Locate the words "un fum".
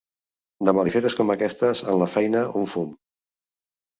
2.61-2.91